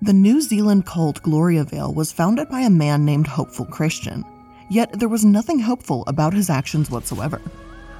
[0.00, 4.24] The New Zealand cult Gloria Gloriavale was founded by a man named Hopeful Christian,
[4.70, 7.42] yet there was nothing hopeful about his actions whatsoever.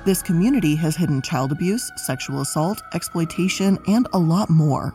[0.05, 4.95] This community has hidden child abuse, sexual assault, exploitation, and a lot more.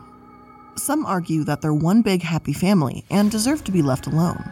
[0.76, 4.42] Some argue that they're one big happy family and deserve to be left alone.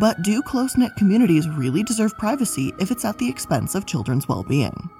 [0.00, 4.26] But do close knit communities really deserve privacy if it's at the expense of children's
[4.26, 4.90] well being?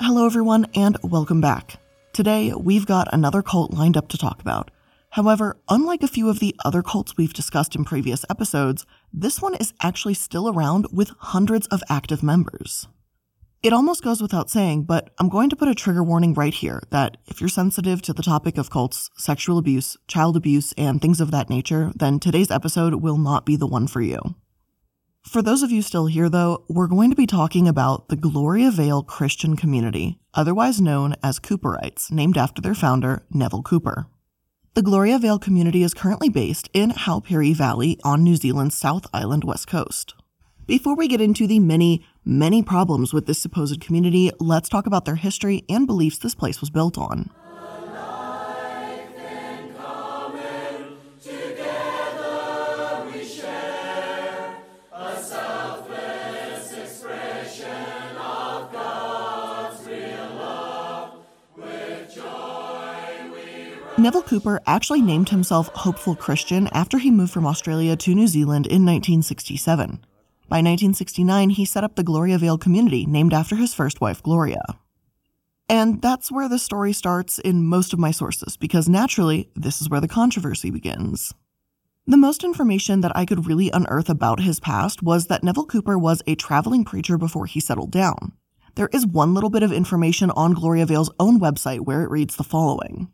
[0.00, 1.79] Hello, everyone, and welcome back.
[2.12, 4.72] Today, we've got another cult lined up to talk about.
[5.10, 9.54] However, unlike a few of the other cults we've discussed in previous episodes, this one
[9.54, 12.88] is actually still around with hundreds of active members.
[13.62, 16.82] It almost goes without saying, but I'm going to put a trigger warning right here
[16.90, 21.20] that if you're sensitive to the topic of cults, sexual abuse, child abuse, and things
[21.20, 24.34] of that nature, then today's episode will not be the one for you.
[25.22, 29.02] For those of you still here, though, we're going to be talking about the Gloriavale
[29.02, 34.06] Christian community, otherwise known as Cooperites, named after their founder, Neville Cooper.
[34.74, 39.66] The Gloriavale community is currently based in Haupiri Valley on New Zealand's South Island west
[39.66, 40.14] coast.
[40.66, 45.04] Before we get into the many, many problems with this supposed community, let's talk about
[45.04, 47.30] their history and beliefs this place was built on.
[64.00, 68.66] Neville Cooper actually named himself Hopeful Christian after he moved from Australia to New Zealand
[68.66, 69.88] in 1967.
[70.48, 74.62] By 1969, he set up the Gloriavale community named after his first wife, Gloria.
[75.68, 79.90] And that's where the story starts in most of my sources, because naturally, this is
[79.90, 81.34] where the controversy begins.
[82.06, 85.98] The most information that I could really unearth about his past was that Neville Cooper
[85.98, 88.32] was a traveling preacher before he settled down.
[88.76, 92.44] There is one little bit of information on Gloriavale's own website where it reads the
[92.44, 93.12] following.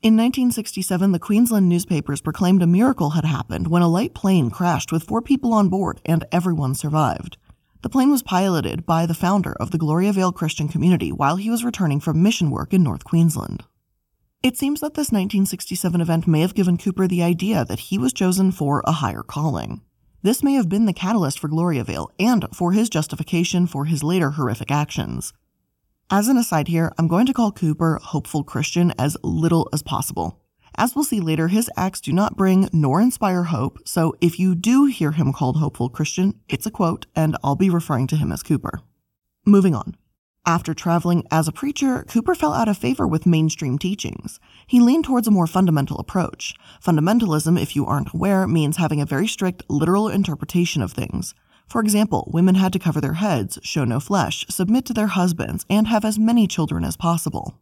[0.00, 4.92] In 1967, the Queensland newspapers proclaimed a miracle had happened when a light plane crashed
[4.92, 7.36] with four people on board and everyone survived.
[7.82, 11.64] The plane was piloted by the founder of the Gloriavale Christian community while he was
[11.64, 13.64] returning from mission work in North Queensland.
[14.40, 18.12] It seems that this 1967 event may have given Cooper the idea that he was
[18.12, 19.80] chosen for a higher calling.
[20.22, 24.30] This may have been the catalyst for Gloriavale and for his justification for his later
[24.30, 25.32] horrific actions.
[26.10, 30.40] As an aside here, I'm going to call Cooper hopeful Christian as little as possible.
[30.74, 34.54] As we'll see later, his acts do not bring nor inspire hope, so if you
[34.54, 38.32] do hear him called hopeful Christian, it's a quote, and I'll be referring to him
[38.32, 38.80] as Cooper.
[39.44, 39.96] Moving on.
[40.46, 44.40] After traveling as a preacher, Cooper fell out of favor with mainstream teachings.
[44.66, 46.54] He leaned towards a more fundamental approach.
[46.82, 51.34] Fundamentalism, if you aren't aware, means having a very strict, literal interpretation of things.
[51.68, 55.66] For example, women had to cover their heads, show no flesh, submit to their husbands,
[55.68, 57.60] and have as many children as possible.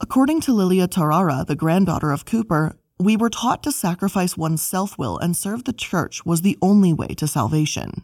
[0.00, 4.98] According to Lilia Tarawa, the granddaughter of Cooper, we were taught to sacrifice one's self
[4.98, 8.02] will and serve the church was the only way to salvation.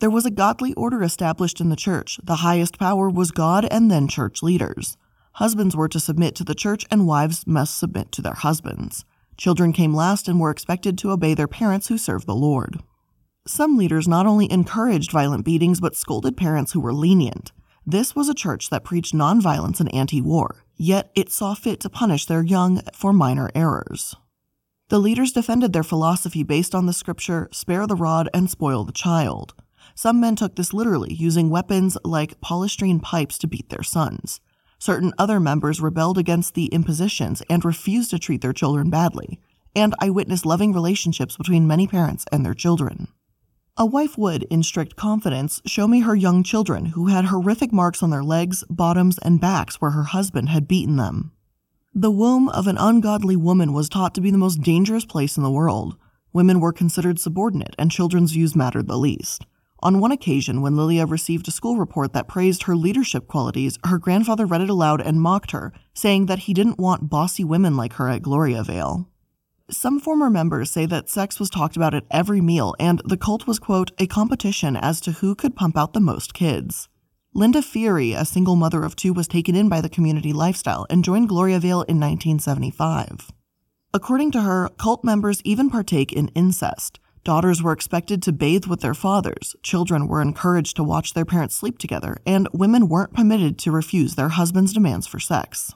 [0.00, 2.18] There was a godly order established in the church.
[2.22, 4.96] The highest power was God and then church leaders.
[5.34, 9.04] Husbands were to submit to the church, and wives must submit to their husbands.
[9.36, 12.80] Children came last and were expected to obey their parents who served the Lord.
[13.48, 17.52] Some leaders not only encouraged violent beatings but scolded parents who were lenient.
[17.86, 21.88] This was a church that preached nonviolence and anti war, yet it saw fit to
[21.88, 24.16] punish their young for minor errors.
[24.88, 28.90] The leaders defended their philosophy based on the scripture spare the rod and spoil the
[28.90, 29.54] child.
[29.94, 34.40] Some men took this literally, using weapons like polystrene pipes to beat their sons.
[34.80, 39.38] Certain other members rebelled against the impositions and refused to treat their children badly,
[39.76, 43.06] and I witnessed loving relationships between many parents and their children.
[43.78, 48.02] A wife would, in strict confidence, show me her young children who had horrific marks
[48.02, 51.32] on their legs, bottoms, and backs where her husband had beaten them.
[51.94, 55.42] The womb of an ungodly woman was taught to be the most dangerous place in
[55.42, 55.98] the world.
[56.32, 59.44] Women were considered subordinate, and children's views mattered the least.
[59.80, 63.98] On one occasion, when Lilia received a school report that praised her leadership qualities, her
[63.98, 67.92] grandfather read it aloud and mocked her, saying that he didn't want bossy women like
[67.94, 69.06] her at Gloriavale.
[69.68, 73.48] Some former members say that sex was talked about at every meal, and the cult
[73.48, 76.88] was, quote, a competition as to who could pump out the most kids.
[77.34, 81.02] Linda Feary, a single mother of two, was taken in by the community lifestyle and
[81.02, 83.32] joined Gloriavale in 1975.
[83.92, 87.00] According to her, cult members even partake in incest.
[87.24, 91.56] Daughters were expected to bathe with their fathers, children were encouraged to watch their parents
[91.56, 95.74] sleep together, and women weren't permitted to refuse their husbands' demands for sex.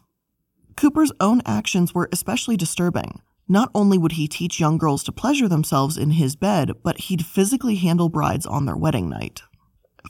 [0.76, 3.20] Cooper's own actions were especially disturbing.
[3.50, 7.26] Not only would he teach young girls to pleasure themselves in his bed, but he'd
[7.26, 9.42] physically handle brides on their wedding night.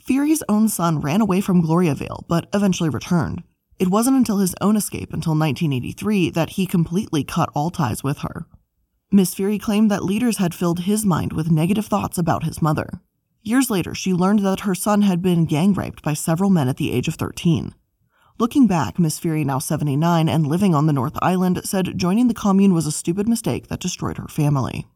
[0.05, 3.43] Feary's own son ran away from Gloriavale, but eventually returned.
[3.79, 8.19] It wasn't until his own escape until 1983 that he completely cut all ties with
[8.19, 8.45] her.
[9.11, 13.01] Miss Feary claimed that leaders had filled his mind with negative thoughts about his mother.
[13.43, 16.77] Years later, she learned that her son had been gang raped by several men at
[16.77, 17.75] the age of 13.
[18.41, 22.33] Looking back, Miss Feary, now 79 and living on the North Island, said joining the
[22.33, 24.87] commune was a stupid mistake that destroyed her family.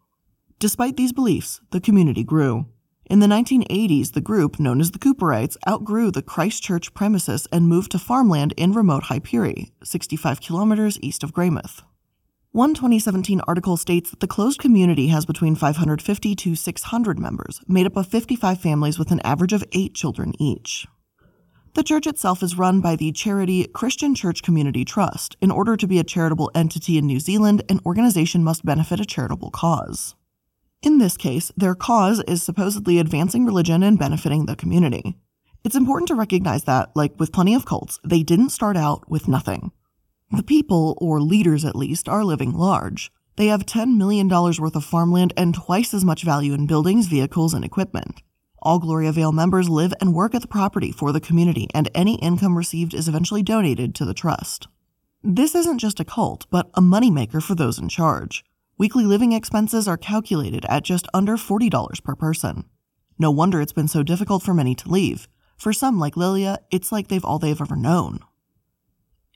[0.59, 2.65] Despite these beliefs, the community grew.
[3.05, 7.91] In the 1980s, the group, known as the Cooperites, outgrew the Christchurch premises and moved
[7.91, 11.83] to farmland in remote Haupiri, 65 kilometers east of Greymouth.
[12.53, 17.85] One 2017 article states that the closed community has between 550 to 600 members, made
[17.85, 20.87] up of 55 families with an average of eight children each.
[21.75, 25.37] The church itself is run by the charity Christian Church Community Trust.
[25.41, 29.05] In order to be a charitable entity in New Zealand, an organization must benefit a
[29.05, 30.15] charitable cause.
[30.83, 35.17] In this case, their cause is supposedly advancing religion and benefiting the community.
[35.65, 39.27] It's important to recognize that, like with plenty of cults, they didn't start out with
[39.27, 39.73] nothing.
[40.31, 43.11] The people, or leaders at least, are living large.
[43.35, 47.53] They have $10 million worth of farmland and twice as much value in buildings, vehicles,
[47.53, 48.23] and equipment.
[48.65, 52.57] All Gloriavale members live and work at the property for the community, and any income
[52.57, 54.69] received is eventually donated to the trust.
[55.23, 58.43] This isn't just a cult, but a moneymaker for those in charge.
[58.79, 62.65] Weekly living expenses are calculated at just under $40 per person.
[63.19, 65.29] No wonder it's been so difficult for many to leave.
[65.59, 68.21] For some, like Lilia, it's like they've all they've ever known.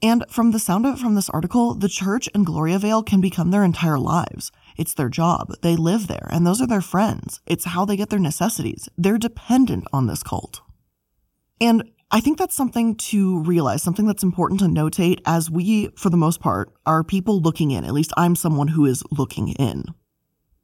[0.02, 3.50] And from the sound of it from this article, the church and Gloriavale can become
[3.50, 4.50] their entire lives.
[4.78, 5.52] It's their job.
[5.62, 7.40] They live there, and those are their friends.
[7.46, 8.88] It's how they get their necessities.
[8.96, 10.60] They're dependent on this cult.
[11.60, 16.08] And I think that's something to realize, something that's important to notate as we, for
[16.08, 17.84] the most part, are people looking in.
[17.84, 19.84] At least I'm someone who is looking in.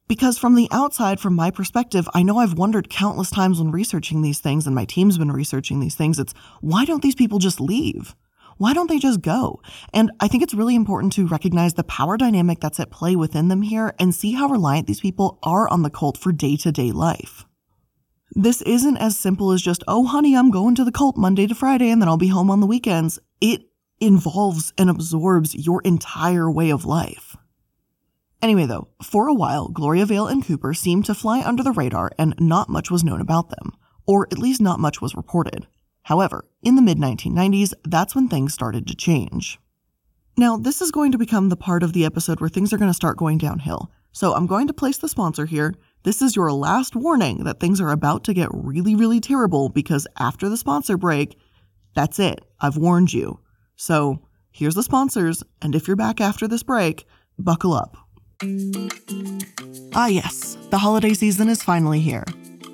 [0.06, 4.22] Because from the outside, from my perspective, I know I've wondered countless times when researching
[4.22, 7.60] these things, and my team's been researching these things, it's why don't these people just
[7.60, 8.14] leave?
[8.56, 9.60] Why don't they just go?
[9.92, 13.48] And I think it's really important to recognize the power dynamic that's at play within
[13.48, 16.72] them here and see how reliant these people are on the cult for day to
[16.72, 17.44] day life.
[18.32, 21.54] This isn't as simple as just, oh, honey, I'm going to the cult Monday to
[21.54, 23.18] Friday and then I'll be home on the weekends.
[23.40, 23.62] It
[24.00, 27.36] involves and absorbs your entire way of life.
[28.42, 32.34] Anyway, though, for a while, Gloriavale and Cooper seemed to fly under the radar and
[32.38, 33.72] not much was known about them,
[34.06, 35.66] or at least not much was reported.
[36.04, 39.58] However, in the mid 1990s, that's when things started to change.
[40.36, 42.90] Now, this is going to become the part of the episode where things are going
[42.90, 43.90] to start going downhill.
[44.12, 45.74] So I'm going to place the sponsor here.
[46.02, 50.06] This is your last warning that things are about to get really, really terrible because
[50.18, 51.38] after the sponsor break,
[51.94, 52.44] that's it.
[52.60, 53.40] I've warned you.
[53.76, 54.20] So
[54.52, 57.06] here's the sponsors, and if you're back after this break,
[57.38, 57.96] buckle up.
[59.94, 62.24] Ah, yes, the holiday season is finally here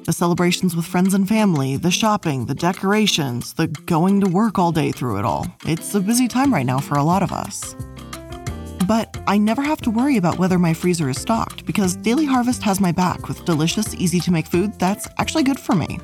[0.05, 4.73] the celebrations with friends and family, the shopping, the decorations, the going to work all
[4.73, 5.47] day through it all.
[5.67, 7.75] It's a busy time right now for a lot of us.
[8.87, 12.63] But I never have to worry about whether my freezer is stocked because Daily Harvest
[12.63, 16.01] has my back with delicious, easy to make food that's actually good for me.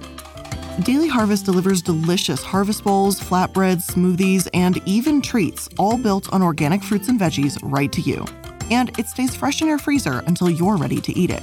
[0.83, 6.83] Daily Harvest delivers delicious harvest bowls, flatbreads, smoothies, and even treats, all built on organic
[6.83, 8.27] fruits and veggies right to you.
[8.71, 11.43] And it stays fresh in your freezer until you're ready to eat it.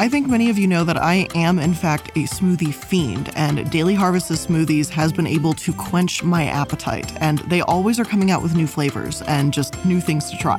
[0.00, 3.70] I think many of you know that I am, in fact, a smoothie fiend, and
[3.70, 8.30] Daily Harvest's smoothies has been able to quench my appetite, and they always are coming
[8.30, 10.58] out with new flavors and just new things to try.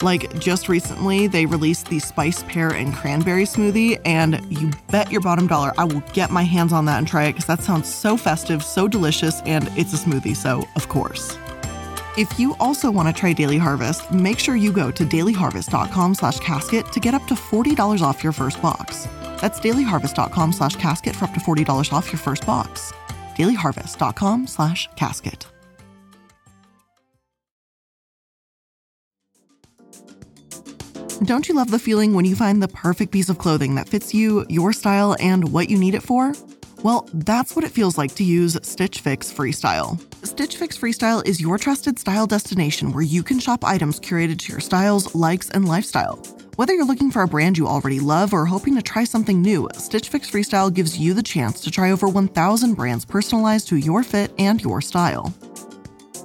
[0.00, 5.20] Like just recently, they released the spice pear and cranberry smoothie, and you bet your
[5.20, 7.94] bottom dollar I will get my hands on that and try it because that sounds
[7.94, 11.38] so festive, so delicious, and it's a smoothie, so of course.
[12.18, 16.40] If you also want to try Daily Harvest, make sure you go to dailyharvest.com slash
[16.40, 19.08] casket to get up to $40 off your first box.
[19.40, 22.92] That's dailyharvest.com slash casket for up to $40 off your first box.
[23.34, 25.46] dailyharvest.com slash casket.
[31.24, 34.12] Don't you love the feeling when you find the perfect piece of clothing that fits
[34.12, 36.34] you, your style, and what you need it for?
[36.82, 40.00] Well, that's what it feels like to use Stitch Fix Freestyle.
[40.26, 44.52] Stitch Fix Freestyle is your trusted style destination where you can shop items curated to
[44.52, 46.16] your styles, likes, and lifestyle.
[46.56, 49.68] Whether you're looking for a brand you already love or hoping to try something new,
[49.74, 54.02] Stitch Fix Freestyle gives you the chance to try over 1,000 brands personalized to your
[54.02, 55.32] fit and your style.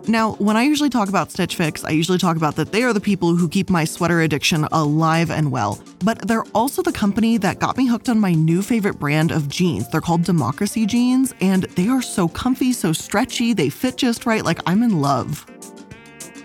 [0.09, 2.93] Now, when I usually talk about Stitch Fix, I usually talk about that they are
[2.93, 5.81] the people who keep my sweater addiction alive and well.
[5.99, 9.49] But they're also the company that got me hooked on my new favorite brand of
[9.49, 9.89] jeans.
[9.89, 14.45] They're called Democracy Jeans, and they are so comfy, so stretchy, they fit just right,
[14.45, 15.45] like I'm in love.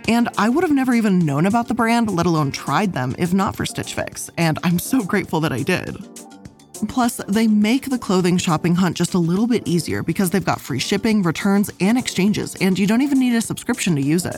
[0.08, 3.32] And I would have never even known about the brand, let alone tried them, if
[3.32, 5.96] not for Stitch Fix, and I'm so grateful that I did.
[6.88, 10.60] Plus, they make the clothing shopping hunt just a little bit easier because they've got
[10.60, 14.36] free shipping, returns, and exchanges, and you don't even need a subscription to use it.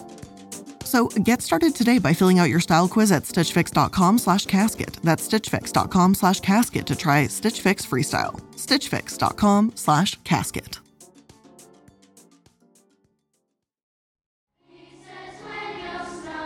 [0.85, 4.99] So get started today by filling out your style quiz at stitchfix.com slash casket.
[5.03, 8.41] That's stitchfix.com slash casket to try Stitch Fix Freestyle.
[8.53, 10.79] stitchfix.com slash casket.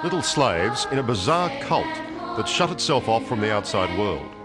[0.05, 1.85] Little slaves in a bizarre cult
[2.37, 4.38] that shut itself off from the outside world.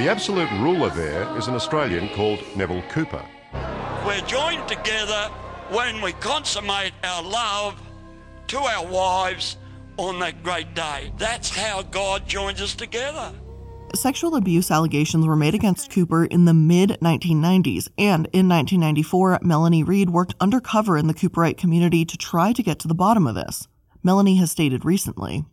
[0.00, 3.22] The absolute ruler there is an Australian called Neville Cooper.
[4.06, 5.28] We're joined together
[5.68, 7.78] when we consummate our love
[8.46, 9.58] to our wives
[9.98, 11.12] on that great day.
[11.18, 13.34] That's how God joins us together.
[13.94, 19.84] Sexual abuse allegations were made against Cooper in the mid 1990s, and in 1994, Melanie
[19.84, 23.34] Reid worked undercover in the Cooperite community to try to get to the bottom of
[23.34, 23.68] this.
[24.02, 25.44] Melanie has stated recently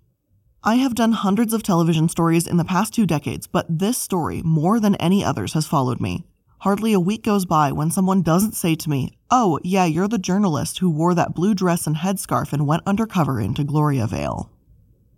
[0.63, 4.41] I have done hundreds of television stories in the past two decades, but this story,
[4.43, 6.25] more than any others, has followed me.
[6.59, 10.17] Hardly a week goes by when someone doesn't say to me, Oh, yeah, you're the
[10.17, 14.49] journalist who wore that blue dress and headscarf and went undercover into Gloriavale.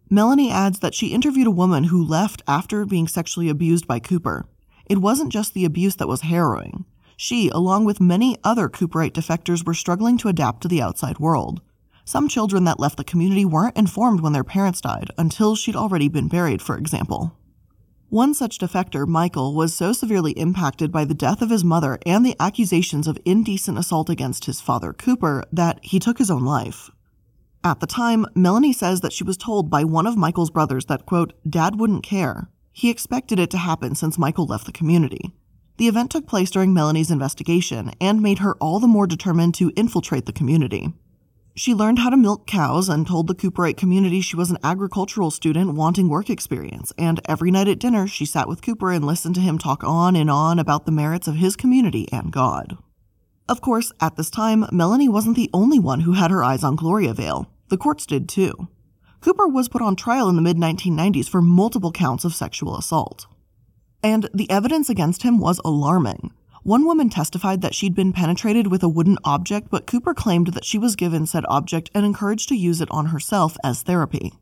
[0.10, 4.46] Melanie adds that she interviewed a woman who left after being sexually abused by Cooper.
[4.88, 6.84] It wasn't just the abuse that was harrowing.
[7.16, 11.62] She, along with many other Cooperite defectors, were struggling to adapt to the outside world.
[12.10, 16.10] Some children that left the community weren't informed when their parents died until she'd already
[16.10, 17.38] been buried, for example.
[18.10, 22.26] One such defector, Michael, was so severely impacted by the death of his mother and
[22.26, 26.90] the accusations of indecent assault against his father, Cooper, that he took his own life.
[27.64, 31.06] At the time, Melanie says that she was told by one of Michael's brothers that,
[31.06, 32.50] quote, Dad wouldn't care.
[32.72, 35.32] He expected it to happen since Michael left the community.
[35.78, 39.72] The event took place during Melanie's investigation and made her all the more determined to
[39.76, 40.92] infiltrate the community.
[41.60, 45.30] She learned how to milk cows and told the Cooperite community she was an agricultural
[45.30, 49.36] student wanting work experience, and every night at dinner she sat with Cooper and listened
[49.36, 52.78] to him talk on and on about the merits of his community and God.
[53.50, 56.78] Of course, at this time, Melanie wasn't the only one who had her eyes on
[56.78, 57.52] Gloriavale.
[57.68, 58.70] The courts did too.
[59.20, 63.28] Cooper was put on trial in the mid 1990s for multiple counts of sexual assault.
[64.02, 66.32] And the evidence against him was alarming.
[66.70, 70.64] One woman testified that she'd been penetrated with a wooden object, but Cooper claimed that
[70.64, 74.34] she was given said object and encouraged to use it on herself as therapy.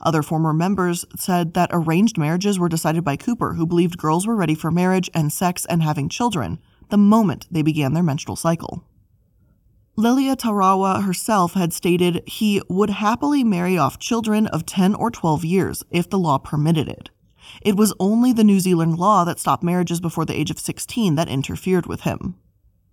[0.00, 4.34] Other former members said that arranged marriages were decided by Cooper, who believed girls were
[4.34, 8.82] ready for marriage and sex and having children the moment they began their menstrual cycle.
[9.94, 15.44] Lilia Tarawa herself had stated he would happily marry off children of 10 or 12
[15.44, 17.10] years if the law permitted it.
[17.62, 21.14] It was only the New Zealand law that stopped marriages before the age of 16
[21.14, 22.36] that interfered with him.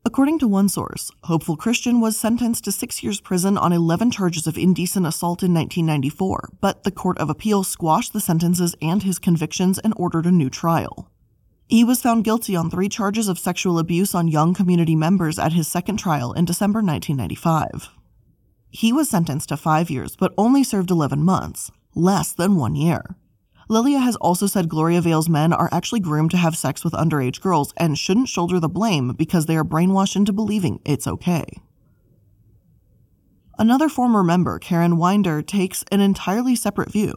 [0.05, 4.47] According to one source, Hopeful Christian was sentenced to six years prison on 11 charges
[4.47, 9.17] of indecent assault in 1994, but the Court of Appeal squashed the sentences and his
[9.17, 11.09] convictions and ordered a new trial.
[11.67, 15.53] He was found guilty on three charges of sexual abuse on young community members at
[15.53, 17.89] his second trial in December 1995.
[18.69, 23.15] He was sentenced to five years, but only served 11 months, less than one year.
[23.69, 27.73] Lilia has also said Gloriavale's men are actually groomed to have sex with underage girls
[27.77, 31.45] and shouldn't shoulder the blame because they are brainwashed into believing it's okay.
[33.57, 37.13] Another former member, Karen Winder, takes an entirely separate view.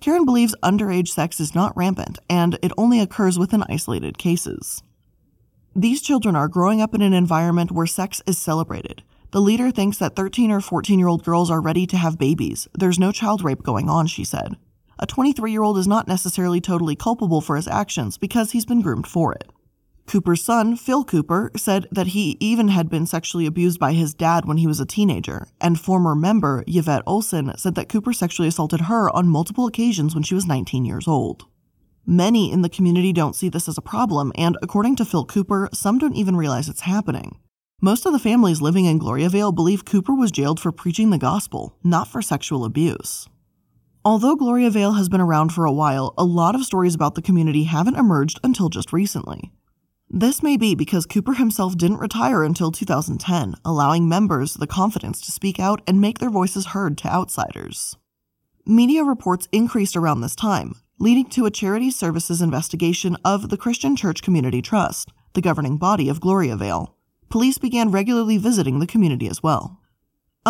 [0.00, 4.82] Karen believes underage sex is not rampant and it only occurs within isolated cases.
[5.76, 9.02] These children are growing up in an environment where sex is celebrated.
[9.32, 12.66] The leader thinks that 13 or 14 year old girls are ready to have babies.
[12.76, 14.56] There's no child rape going on, she said
[15.00, 18.82] a 23 year old is not necessarily totally culpable for his actions because he's been
[18.82, 19.50] groomed for it.
[20.06, 24.44] Cooper's son, Phil Cooper, said that he even had been sexually abused by his dad
[24.44, 28.82] when he was a teenager, and former member Yvette Olson said that Cooper sexually assaulted
[28.82, 31.46] her on multiple occasions when she was 19 years old.
[32.04, 35.68] Many in the community don't see this as a problem, and according to Phil Cooper,
[35.72, 37.38] some don't even realize it's happening.
[37.80, 41.78] Most of the families living in Gloriavale believe Cooper was jailed for preaching the gospel,
[41.82, 43.29] not for sexual abuse.
[44.02, 47.64] Although Gloriavale has been around for a while, a lot of stories about the community
[47.64, 49.52] haven't emerged until just recently.
[50.08, 55.32] This may be because Cooper himself didn't retire until 2010, allowing members the confidence to
[55.32, 57.94] speak out and make their voices heard to outsiders.
[58.64, 63.96] Media reports increased around this time, leading to a charity services investigation of the Christian
[63.96, 66.96] Church Community Trust, the governing body of Gloriavale.
[67.28, 69.79] Police began regularly visiting the community as well.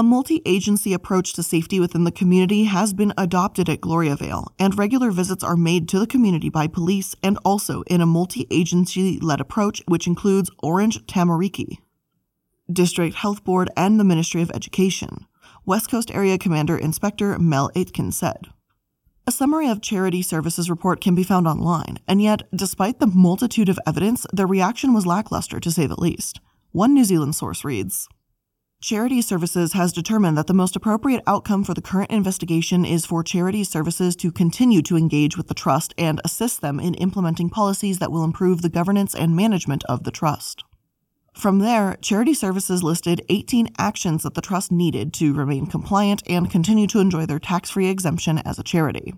[0.01, 4.79] A multi agency approach to safety within the community has been adopted at Gloriavale, and
[4.79, 9.19] regular visits are made to the community by police and also in a multi agency
[9.21, 11.81] led approach, which includes Oranga Tamariki,
[12.73, 15.27] District Health Board, and the Ministry of Education.
[15.67, 18.47] West Coast Area Commander Inspector Mel Aitken said.
[19.27, 23.69] A summary of Charity Services report can be found online, and yet, despite the multitude
[23.69, 26.41] of evidence, their reaction was lackluster to say the least.
[26.73, 28.09] One New Zealand source reads
[28.83, 33.23] Charity Services has determined that the most appropriate outcome for the current investigation is for
[33.23, 37.99] Charity Services to continue to engage with the Trust and assist them in implementing policies
[37.99, 40.65] that will improve the governance and management of the Trust.
[41.35, 46.51] From there, Charity Services listed 18 actions that the trust needed to remain compliant and
[46.51, 49.13] continue to enjoy their tax free exemption as a charity.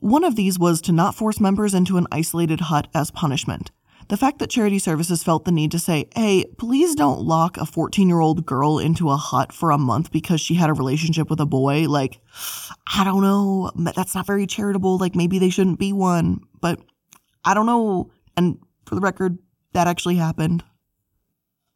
[0.00, 3.70] One of these was to not force members into an isolated hut as punishment.
[4.08, 7.66] The fact that Charity Services felt the need to say, hey, please don't lock a
[7.66, 11.30] 14 year old girl into a hut for a month because she had a relationship
[11.30, 12.20] with a boy, like,
[12.94, 14.98] I don't know, that's not very charitable.
[14.98, 16.80] Like, maybe they shouldn't be one, but
[17.44, 18.10] I don't know.
[18.36, 19.38] And for the record,
[19.72, 20.64] that actually happened.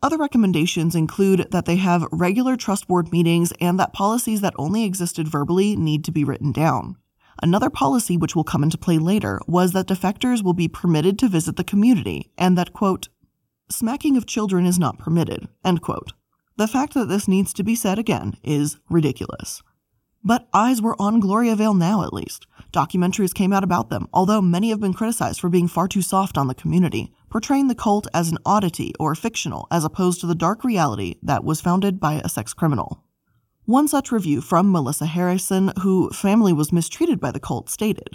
[0.03, 4.85] Other recommendations include that they have regular trust board meetings and that policies that only
[4.85, 6.97] existed verbally need to be written down.
[7.43, 11.29] Another policy which will come into play later was that defectors will be permitted to
[11.29, 13.09] visit the community and that, quote,
[13.71, 16.13] smacking of children is not permitted, end quote.
[16.57, 19.63] The fact that this needs to be said again is ridiculous.
[20.25, 22.47] But eyes were on Gloriavale now, at least.
[22.73, 26.37] Documentaries came out about them, although many have been criticized for being far too soft
[26.37, 30.35] on the community, portraying the cult as an oddity or fictional as opposed to the
[30.35, 33.05] dark reality that was founded by a sex criminal.
[33.67, 38.11] One such review from Melissa Harrison, who family was mistreated by the cult, stated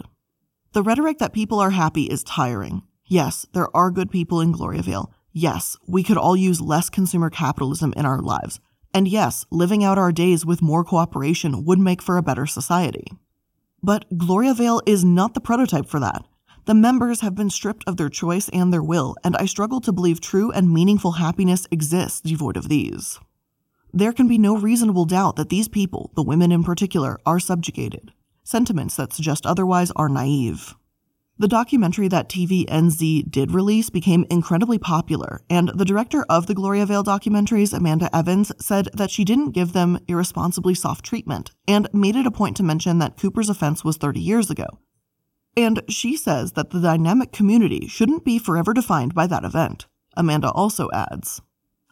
[0.71, 2.83] The rhetoric that people are happy is tiring.
[3.05, 5.11] Yes, there are good people in Gloriavale.
[5.33, 8.61] Yes, we could all use less consumer capitalism in our lives.
[8.93, 13.07] And yes, living out our days with more cooperation would make for a better society.
[13.83, 16.25] But Gloriavale is not the prototype for that.
[16.63, 19.91] The members have been stripped of their choice and their will, and I struggle to
[19.91, 23.19] believe true and meaningful happiness exists devoid of these.
[23.93, 28.11] There can be no reasonable doubt that these people, the women in particular, are subjugated.
[28.43, 30.75] Sentiments that suggest otherwise are naive.
[31.37, 37.03] The documentary that TVNZ did release became incredibly popular, and the director of the Gloriavale
[37.03, 42.27] documentaries, Amanda Evans, said that she didn't give them irresponsibly soft treatment, and made it
[42.27, 44.67] a point to mention that Cooper's offense was 30 years ago,
[45.57, 49.87] and she says that the dynamic community shouldn't be forever defined by that event.
[50.15, 51.41] Amanda also adds,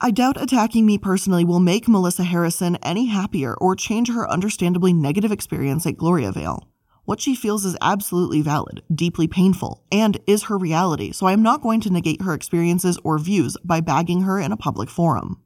[0.01, 4.93] I doubt attacking me personally will make Melissa Harrison any happier or change her understandably
[4.93, 6.69] negative experience at Gloriavale.
[7.03, 11.43] What she feels is absolutely valid, deeply painful, and is her reality, so I am
[11.43, 15.43] not going to negate her experiences or views by bagging her in a public forum.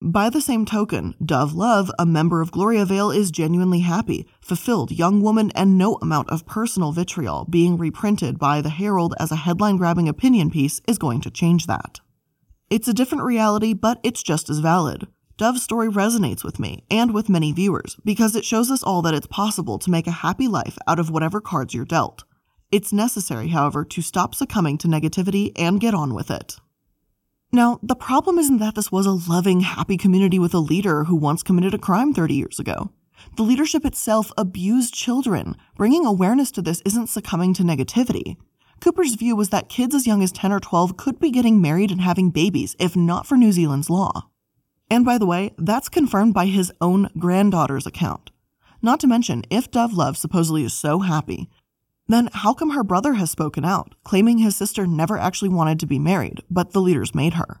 [0.00, 5.22] By the same token, Dove Love, a member of Gloriavale, is genuinely happy, fulfilled young
[5.22, 9.76] woman, and no amount of personal vitriol being reprinted by the Herald as a headline
[9.76, 12.00] grabbing opinion piece is going to change that.
[12.72, 15.06] It's a different reality, but it's just as valid.
[15.36, 19.12] Dove's story resonates with me and with many viewers because it shows us all that
[19.12, 22.24] it's possible to make a happy life out of whatever cards you're dealt.
[22.70, 26.56] It's necessary, however, to stop succumbing to negativity and get on with it.
[27.52, 31.14] Now, the problem isn't that this was a loving, happy community with a leader who
[31.14, 32.90] once committed a crime 30 years ago.
[33.36, 35.56] The leadership itself abused children.
[35.76, 38.38] Bringing awareness to this isn't succumbing to negativity.
[38.82, 41.92] Cooper's view was that kids as young as 10 or 12 could be getting married
[41.92, 44.28] and having babies if not for New Zealand's law.
[44.90, 48.32] And by the way, that's confirmed by his own granddaughter's account.
[48.82, 51.48] Not to mention, if Dove Love supposedly is so happy,
[52.08, 55.86] then how come her brother has spoken out, claiming his sister never actually wanted to
[55.86, 57.60] be married, but the leaders made her?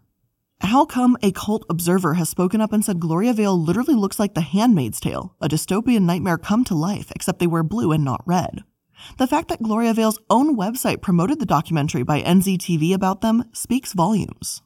[0.62, 4.40] How come a cult observer has spoken up and said Gloriavale literally looks like The
[4.40, 8.64] Handmaid's Tale, a dystopian nightmare come to life, except they wear blue and not red?
[9.18, 14.62] The fact that Gloriavale's own website promoted the documentary by NZTV about them speaks volumes.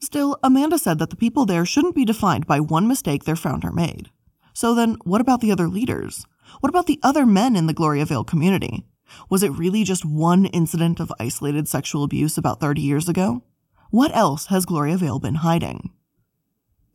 [0.00, 3.72] Still, Amanda said that the people there shouldn't be defined by one mistake their founder
[3.72, 4.10] made.
[4.52, 6.26] So then, what about the other leaders?
[6.60, 8.84] What about the other men in the Gloriavale community?
[9.30, 13.42] Was it really just one incident of isolated sexual abuse about 30 years ago?
[13.90, 15.90] What else has Gloriavale been hiding?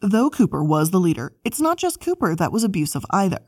[0.01, 3.41] Though Cooper was the leader, it's not just Cooper that was abusive either.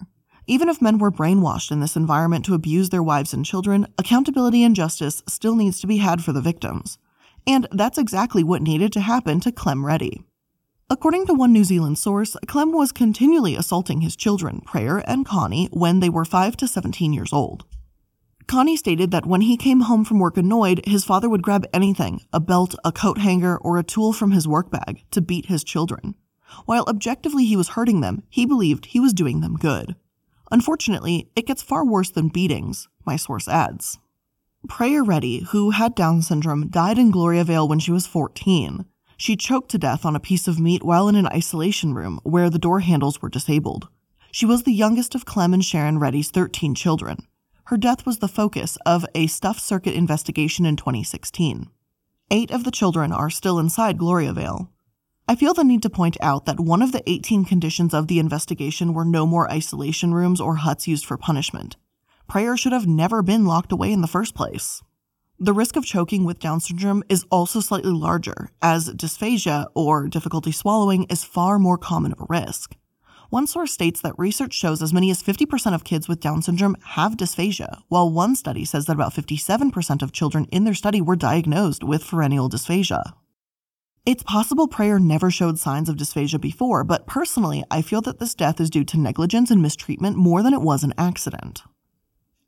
[0.46, 4.64] Even if men were brainwashed in this environment to abuse their wives and children, accountability
[4.64, 6.98] and justice still needs to be had for the victims.
[7.48, 10.24] And that's exactly what needed to happen to Clem Reddy.
[10.90, 15.70] According to one New Zealand source, Clem was continually assaulting his children, Prayer and Connie,
[15.72, 17.64] when they were 5 to 17 years old.
[18.46, 22.22] Connie stated that when he came home from work annoyed, his father would grab anything
[22.34, 25.64] a belt, a coat hanger, or a tool from his work bag to beat his
[25.64, 26.16] children.
[26.66, 29.96] While objectively he was hurting them, he believed he was doing them good.
[30.54, 33.98] Unfortunately, it gets far worse than beatings, my source adds.
[34.68, 38.86] Prayer Reddy, who had Down syndrome, died in Gloriavale when she was 14.
[39.18, 42.52] She choked to death on a piece of meat while in an isolation room where
[42.52, 43.88] the door handles were disabled.
[44.32, 47.28] She was the youngest of Clem and Sharon Reddy's 13 children.
[47.66, 51.68] her death was the focus of a Stuff Circuit investigation in 2016.
[52.30, 54.70] Eight of the children are still inside Gloriavale.
[55.26, 58.20] I feel the need to point out that one of the 18 conditions of the
[58.20, 61.78] investigation were no more isolation rooms or huts used for punishment.
[62.28, 64.82] Prayer should have never been locked away in the first place.
[65.40, 70.52] The risk of choking with Down syndrome is also slightly larger, as dysphagia, or difficulty
[70.52, 72.76] swallowing, is far more common of a risk.
[73.30, 76.76] One source states that research shows as many as 50% of kids with Down syndrome
[76.84, 81.16] have dysphagia, while one study says that about 57% of children in their study were
[81.16, 83.14] diagnosed with pharyngeal dysphagia.
[84.06, 88.36] It's possible Prayer never showed signs of dysphagia before, but personally, I feel that this
[88.36, 91.64] death is due to negligence and mistreatment more than it was an accident.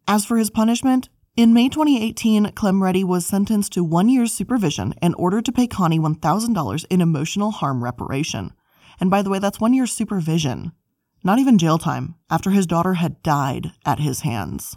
[0.06, 4.96] As for his punishment, in May 2018, Clem Reddy was sentenced to one year's supervision
[5.02, 8.52] and ordered to pay Connie $1,000 in emotional harm reparation.
[9.00, 10.74] And by the way, that's one year's supervision,
[11.24, 14.76] not even jail time, after his daughter had died at his hands.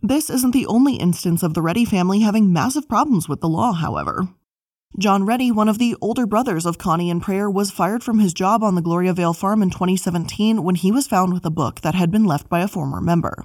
[0.00, 3.72] This isn't the only instance of the Reddy family having massive problems with the law,
[3.72, 4.28] however.
[4.96, 8.32] John Reddy, one of the older brothers of Connie and Prayer, was fired from his
[8.32, 11.96] job on the Gloriavale farm in 2017 when he was found with a book that
[11.96, 13.44] had been left by a former member.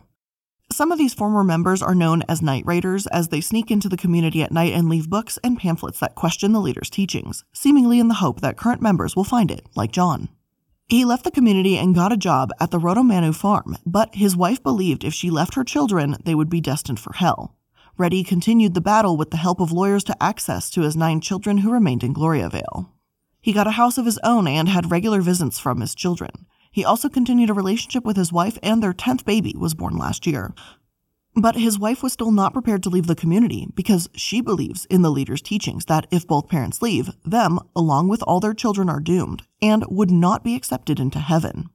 [0.71, 3.97] Some of these former members are known as night raiders as they sneak into the
[3.97, 8.09] community at night and leave books and pamphlets that question the leader's teachings, seemingly in
[8.09, 10.29] the hope that current members will find it, like John.
[10.85, 14.61] He left the community and got a job at the Rotomanu farm, but his wife
[14.61, 17.55] believed if she left her children, they would be destined for hell.
[17.99, 21.57] Reddy continued the battle with the help of lawyers to access to his nine children
[21.57, 22.89] who remained in Gloriavale.
[23.41, 26.45] He got a house of his own and had regular visits from his children.
[26.71, 30.25] He also continued a relationship with his wife, and their 10th baby was born last
[30.25, 30.53] year.
[31.35, 35.01] But his wife was still not prepared to leave the community because she believes in
[35.01, 39.01] the leader's teachings that if both parents leave, them, along with all their children, are
[39.01, 41.69] doomed and would not be accepted into heaven.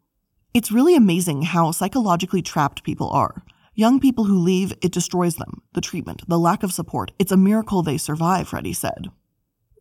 [0.54, 3.44] It's really amazing how psychologically trapped people are.
[3.76, 5.62] Young people who leave, it destroys them.
[5.72, 9.08] The treatment, the lack of support, it's a miracle they survive, Reddy said.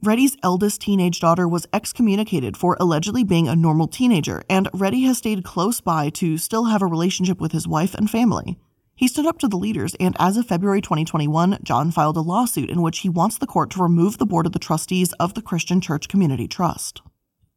[0.01, 5.19] Reddy's eldest teenage daughter was excommunicated for allegedly being a normal teenager, and Reddy has
[5.19, 8.57] stayed close by to still have a relationship with his wife and family.
[8.95, 12.71] He stood up to the leaders, and as of February 2021, John filed a lawsuit
[12.71, 15.41] in which he wants the court to remove the board of the trustees of the
[15.43, 17.03] Christian Church Community Trust.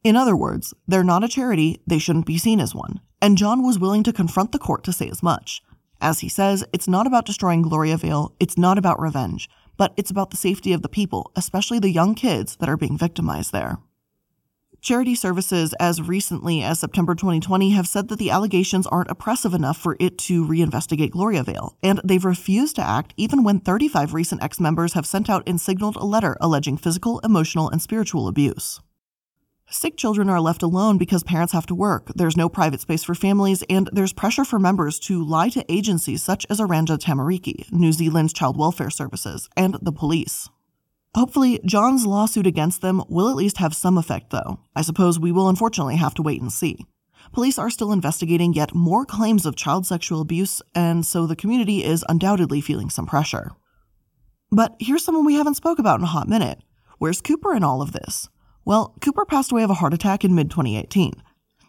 [0.03, 3.63] In other words, they're not a charity, they shouldn't be seen as one, and John
[3.63, 5.63] was willing to confront the court to say as much.
[5.99, 10.29] As he says, it's not about destroying Gloriavale, it's not about revenge, but it's about
[10.29, 13.77] the safety of the people, especially the young kids that are being victimized there.
[14.79, 19.75] Charity services, as recently as September 2020, have said that the allegations aren't oppressive enough
[19.75, 24.59] for it to reinvestigate Gloriavale, and they've refused to act even when 35 recent ex
[24.59, 28.79] members have sent out and signaled a letter alleging physical, emotional, and spiritual abuse.
[29.69, 33.13] Sick children are left alone because parents have to work, there's no private space for
[33.13, 37.91] families, and there's pressure for members to lie to agencies such as Oranga Tamariki, New
[37.91, 40.47] Zealand's Child Welfare Services, and the police.
[41.15, 44.61] Hopefully, John's lawsuit against them will at least have some effect, though.
[44.73, 46.85] I suppose we will unfortunately have to wait and see.
[47.33, 51.83] Police are still investigating yet more claims of child sexual abuse, and so the community
[51.83, 53.51] is undoubtedly feeling some pressure.
[54.49, 56.59] But here's someone we haven't spoke about in a hot minute.
[56.99, 58.29] Where's Cooper in all of this?
[58.67, 61.13] Well, Cooper passed away of a heart attack in mid 2018.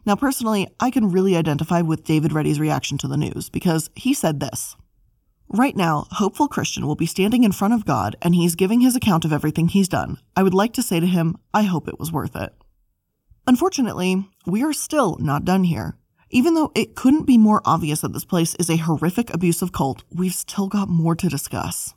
[0.05, 4.13] Now, personally, I can really identify with David Reddy's reaction to the news because he
[4.13, 4.75] said this
[5.49, 8.97] Right now, Hopeful Christian will be standing in front of God and he's giving his
[8.97, 10.19] account of everything he's done.
[10.35, 12.53] I would like to say to him, I hope it was worth it.
[13.47, 15.97] Unfortunately, we are still not done here.
[16.31, 20.03] Even though it couldn't be more obvious that this place is a horrific abusive cult,
[20.13, 21.95] we've still got more to discuss.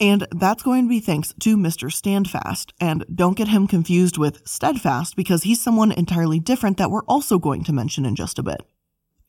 [0.00, 1.92] And that's going to be thanks to Mr.
[1.92, 2.72] Standfast.
[2.80, 7.38] And don't get him confused with Steadfast because he's someone entirely different that we're also
[7.38, 8.62] going to mention in just a bit.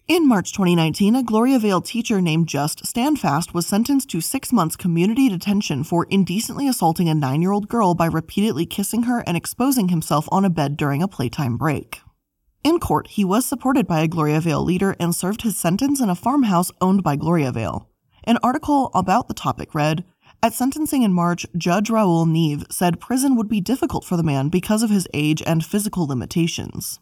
[0.05, 5.29] In March 2019, a Gloriavale teacher named Just Standfast was sentenced to six months community
[5.29, 9.87] detention for indecently assaulting a nine year old girl by repeatedly kissing her and exposing
[9.87, 12.01] himself on a bed during a playtime break.
[12.65, 16.15] In court, he was supported by a Gloriavale leader and served his sentence in a
[16.15, 17.89] farmhouse owned by Gloriavale.
[18.25, 20.03] An article about the topic read
[20.43, 24.49] at sentencing in March, Judge Raoul Neave said prison would be difficult for the man
[24.49, 26.99] because of his age and physical limitations.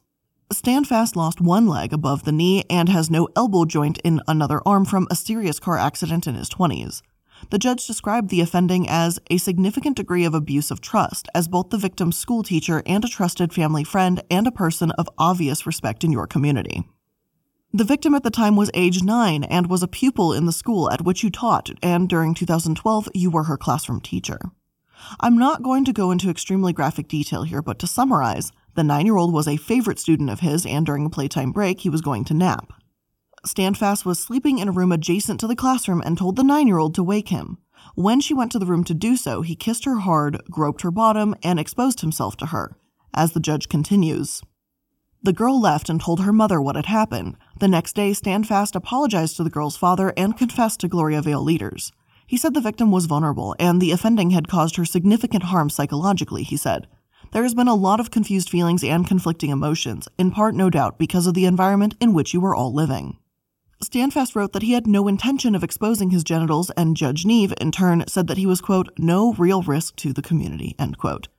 [0.52, 4.86] Standfast lost one leg above the knee and has no elbow joint in another arm
[4.86, 7.02] from a serious car accident in his 20s.
[7.50, 11.72] The judge described the offending as a significant degree of abuse of trust, as both
[11.72, 16.12] the victim's schoolteacher and a trusted family friend and a person of obvious respect in
[16.12, 16.84] your community.
[17.74, 20.92] The victim at the time was age 9 and was a pupil in the school
[20.92, 24.40] at which you taught, and during 2012, you were her classroom teacher.
[25.22, 29.06] I'm not going to go into extremely graphic detail here, but to summarize, the nine
[29.06, 32.02] year old was a favorite student of his, and during a playtime break, he was
[32.02, 32.74] going to nap.
[33.46, 36.78] Standfast was sleeping in a room adjacent to the classroom and told the nine year
[36.78, 37.58] old to wake him.
[37.96, 40.92] When she went to the room to do so, he kissed her hard, groped her
[40.92, 42.76] bottom, and exposed himself to her.
[43.14, 44.42] As the judge continues,
[45.24, 47.38] the girl left and told her mother what had happened.
[47.60, 51.92] The next day, Standfast apologized to the girl's father and confessed to Gloriavale leaders.
[52.26, 56.44] He said the victim was vulnerable and the offending had caused her significant harm psychologically,
[56.44, 56.88] he said.
[57.34, 60.98] There has been a lot of confused feelings and conflicting emotions, in part, no doubt,
[60.98, 63.18] because of the environment in which you were all living.
[63.84, 67.72] Standfast wrote that he had no intention of exposing his genitals, and Judge Neave, in
[67.72, 71.30] turn, said that he was, quote, no real risk to the community, end quote.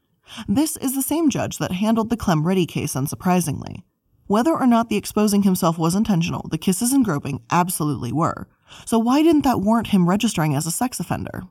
[0.49, 3.83] This is the same judge that handled the Clem Reddy case, unsurprisingly.
[4.27, 8.49] Whether or not the exposing himself was intentional, the kisses and groping absolutely were.
[8.87, 11.43] So why didn't that warrant him registering as a sex offender?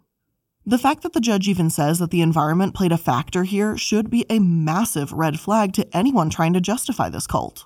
[0.66, 4.10] The fact that the judge even says that the environment played a factor here should
[4.10, 7.66] be a massive red flag to anyone trying to justify this cult.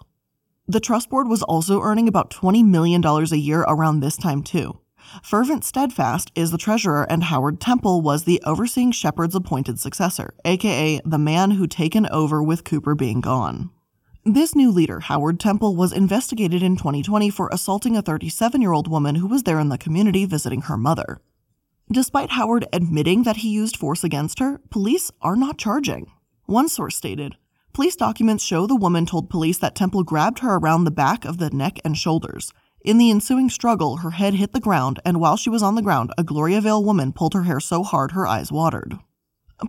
[0.67, 4.79] The trust board was also earning about $20 million a year around this time, too.
[5.23, 10.99] Fervent Steadfast is the treasurer, and Howard Temple was the overseeing shepherd's appointed successor, aka
[11.05, 13.69] the man who taken over with Cooper being gone.
[14.23, 18.87] This new leader, Howard Temple, was investigated in 2020 for assaulting a 37 year old
[18.87, 21.21] woman who was there in the community visiting her mother.
[21.91, 26.11] Despite Howard admitting that he used force against her, police are not charging.
[26.45, 27.35] One source stated,
[27.73, 31.37] Police documents show the woman told police that Temple grabbed her around the back of
[31.37, 32.51] the neck and shoulders.
[32.85, 35.81] In the ensuing struggle, her head hit the ground, and while she was on the
[35.81, 38.99] ground, a Gloriavale woman pulled her hair so hard her eyes watered.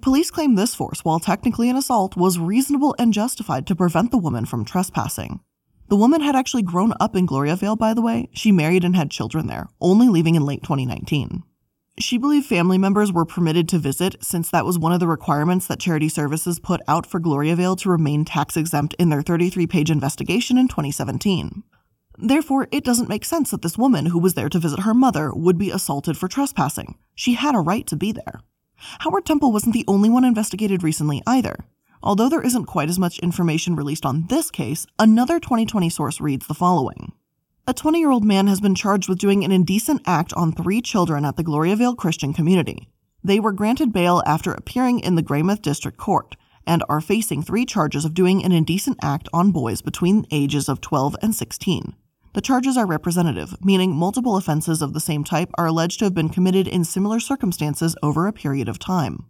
[0.02, 4.18] Police claim this force, while technically an assault, was reasonable and justified to prevent the
[4.18, 5.40] woman from trespassing.
[5.88, 8.28] The woman had actually grown up in Gloriavale, by the way.
[8.34, 11.42] She married and had children there, only leaving in late 2019.
[11.98, 15.66] She believed family members were permitted to visit since that was one of the requirements
[15.68, 19.90] that Charity Services put out for Gloriavale to remain tax exempt in their 33 page
[19.90, 21.62] investigation in 2017.
[22.18, 25.32] Therefore, it doesn't make sense that this woman who was there to visit her mother
[25.34, 26.96] would be assaulted for trespassing.
[27.14, 28.40] She had a right to be there.
[29.00, 31.56] Howard Temple wasn't the only one investigated recently either.
[32.02, 36.46] Although there isn't quite as much information released on this case, another 2020 source reads
[36.46, 37.12] the following
[37.68, 40.80] a 20 year old man has been charged with doing an indecent act on three
[40.80, 42.88] children at the Gloriavale Christian community.
[43.24, 47.66] They were granted bail after appearing in the Greymouth District Court and are facing three
[47.66, 51.96] charges of doing an indecent act on boys between the ages of 12 and 16.
[52.36, 56.12] The charges are representative, meaning multiple offenses of the same type are alleged to have
[56.12, 59.24] been committed in similar circumstances over a period of time.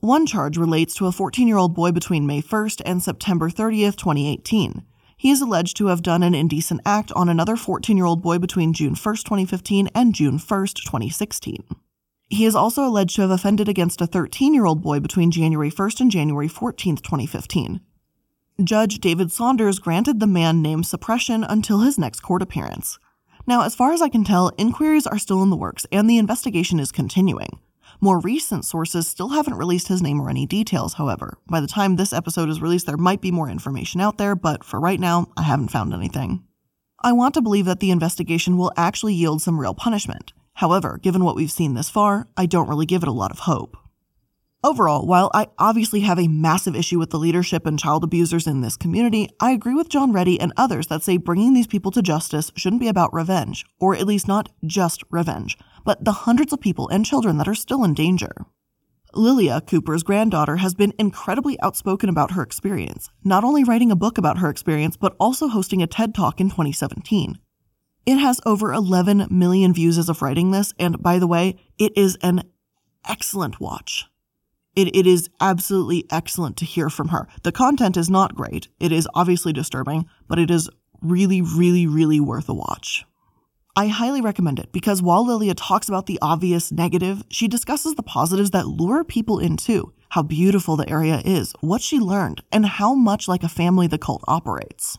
[0.00, 3.96] One charge relates to a 14 year old boy between May 1st and September 30th,
[3.96, 4.82] 2018
[5.18, 8.38] he is alleged to have done an indecent act on another 14 year old boy
[8.38, 11.64] between June 1st, 2015 and June 1st, 2016.
[12.28, 15.70] He is also alleged to have offended against a 13 year old boy between January
[15.70, 17.80] 1st and January 14th, 2015.
[18.64, 22.98] Judge David Saunders granted the man name suppression until his next court appearance.
[23.46, 26.18] Now, as far as I can tell, inquiries are still in the works and the
[26.18, 27.60] investigation is continuing.
[28.00, 31.38] More recent sources still haven't released his name or any details, however.
[31.46, 34.64] By the time this episode is released, there might be more information out there, but
[34.64, 36.42] for right now, I haven't found anything.
[37.00, 40.32] I want to believe that the investigation will actually yield some real punishment.
[40.54, 43.38] However, given what we've seen this far, I don't really give it a lot of
[43.40, 43.76] hope.
[44.64, 48.60] Overall, while I obviously have a massive issue with the leadership and child abusers in
[48.60, 52.02] this community, I agree with John Reddy and others that say bringing these people to
[52.02, 56.60] justice shouldn't be about revenge, or at least not just revenge, but the hundreds of
[56.60, 58.32] people and children that are still in danger.
[59.14, 64.18] Lilia, Cooper's granddaughter, has been incredibly outspoken about her experience, not only writing a book
[64.18, 67.38] about her experience, but also hosting a TED Talk in 2017.
[68.06, 71.96] It has over 11 million views as of writing this, and by the way, it
[71.96, 72.42] is an
[73.08, 74.07] excellent watch.
[74.78, 77.26] It, it is absolutely excellent to hear from her.
[77.42, 78.68] The content is not great.
[78.78, 80.70] It is obviously disturbing, but it is
[81.02, 83.04] really, really, really worth a watch.
[83.74, 88.04] I highly recommend it because while Lilia talks about the obvious negative, she discusses the
[88.04, 89.92] positives that lure people in too.
[90.10, 93.98] How beautiful the area is, what she learned, and how much like a family the
[93.98, 94.96] cult operates.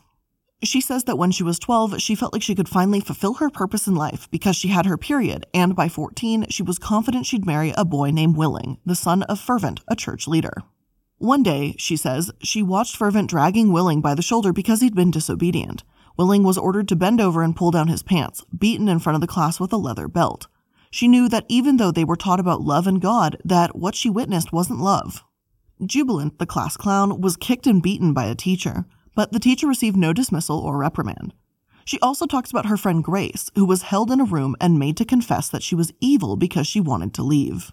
[0.62, 3.48] She says that when she was 12, she felt like she could finally fulfill her
[3.48, 7.46] purpose in life because she had her period, and by 14, she was confident she'd
[7.46, 10.52] marry a boy named Willing, the son of Fervent, a church leader.
[11.16, 15.10] One day, she says, she watched Fervent dragging Willing by the shoulder because he'd been
[15.10, 15.82] disobedient.
[16.18, 19.22] Willing was ordered to bend over and pull down his pants, beaten in front of
[19.22, 20.46] the class with a leather belt.
[20.90, 24.10] She knew that even though they were taught about love and God, that what she
[24.10, 25.24] witnessed wasn't love.
[25.82, 29.96] Jubilant, the class clown, was kicked and beaten by a teacher but the teacher received
[29.96, 31.34] no dismissal or reprimand.
[31.84, 34.96] She also talks about her friend Grace, who was held in a room and made
[34.98, 37.72] to confess that she was evil because she wanted to leave.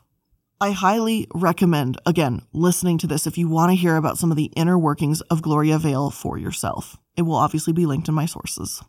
[0.60, 4.38] I highly recommend, again, listening to this if you want to hear about some of
[4.38, 6.98] the inner workings of Gloriavale for yourself.
[7.16, 8.82] It will obviously be linked in my sources.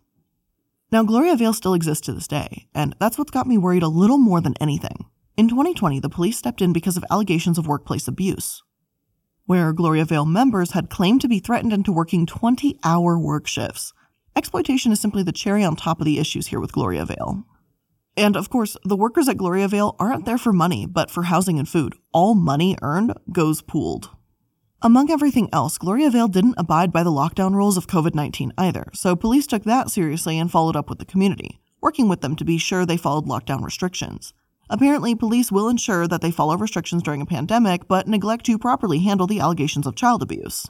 [0.90, 4.16] Now, Gloriavale still exists to this day, and that's what's got me worried a little
[4.16, 5.04] more than anything.
[5.36, 8.62] In 2020, the police stepped in because of allegations of workplace abuse,
[9.48, 13.94] where Gloriavale members had claimed to be threatened into working 20 hour work shifts.
[14.36, 17.44] Exploitation is simply the cherry on top of the issues here with Gloriavale.
[18.14, 21.66] And of course, the workers at Gloriavale aren't there for money, but for housing and
[21.66, 21.94] food.
[22.12, 24.10] All money earned goes pooled.
[24.82, 29.16] Among everything else, Gloriavale didn't abide by the lockdown rules of COVID 19 either, so
[29.16, 32.58] police took that seriously and followed up with the community, working with them to be
[32.58, 34.34] sure they followed lockdown restrictions.
[34.70, 38.98] Apparently, police will ensure that they follow restrictions during a pandemic, but neglect to properly
[39.00, 40.66] handle the allegations of child abuse.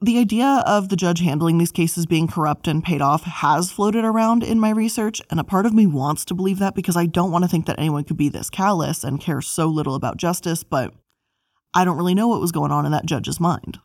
[0.00, 4.04] The idea of the judge handling these cases being corrupt and paid off has floated
[4.04, 7.06] around in my research, and a part of me wants to believe that because I
[7.06, 10.18] don't want to think that anyone could be this callous and care so little about
[10.18, 10.92] justice, but
[11.72, 13.78] I don't really know what was going on in that judge's mind.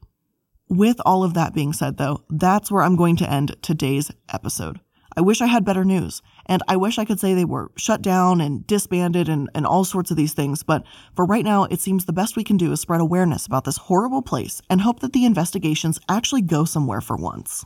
[0.68, 4.80] With all of that being said, though, that's where I'm going to end today's episode.
[5.16, 8.01] I wish I had better news, and I wish I could say they were shut
[8.01, 10.84] down and disbanded and, and all sorts of these things, but
[11.15, 13.77] for right now, it seems the best we can do is spread awareness about this
[13.77, 17.65] horrible place and hope that the investigations actually go somewhere for once.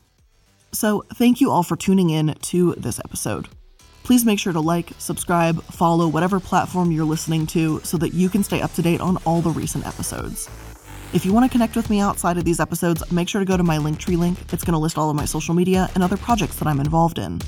[0.71, 3.47] So, thank you all for tuning in to this episode.
[4.03, 8.29] Please make sure to like, subscribe, follow whatever platform you're listening to so that you
[8.29, 10.49] can stay up to date on all the recent episodes.
[11.13, 13.55] If you want to connect with me outside of these episodes, make sure to go
[13.55, 14.37] to my Linktree link.
[14.53, 17.17] It's going to list all of my social media and other projects that I'm involved
[17.17, 17.39] in.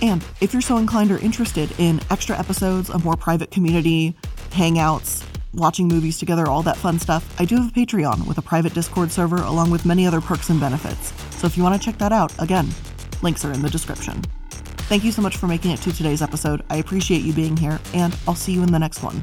[0.00, 4.14] And if you're so inclined or interested in extra episodes, a more private community,
[4.50, 8.42] hangouts, watching movies together, all that fun stuff, I do have a Patreon with a
[8.42, 11.12] private Discord server along with many other perks and benefits.
[11.36, 12.68] So if you want to check that out, again,
[13.22, 14.22] links are in the description.
[14.88, 16.62] Thank you so much for making it to today's episode.
[16.70, 19.20] I appreciate you being here, and I'll see you in the next one.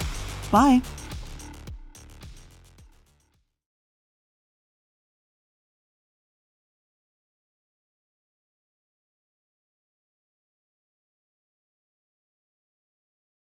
[0.51, 0.81] Bye.